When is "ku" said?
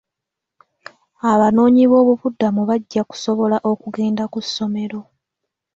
4.31-4.39